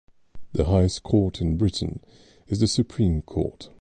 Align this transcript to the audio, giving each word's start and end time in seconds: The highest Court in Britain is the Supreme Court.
The 0.53 0.65
highest 0.65 1.03
Court 1.03 1.41
in 1.41 1.57
Britain 1.59 1.99
is 2.47 2.59
the 2.59 2.65
Supreme 2.65 3.21
Court. 3.21 3.69